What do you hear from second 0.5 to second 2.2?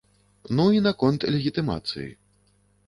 Ну і наконт легітымацыі.